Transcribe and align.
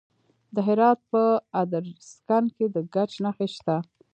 د 0.53 0.55
هرات 0.67 0.99
په 1.11 1.23
ادرسکن 1.61 2.43
کې 2.55 2.65
د 2.73 2.77
ګچ 2.93 3.11
نښې 3.23 3.47
شته. 3.55 3.75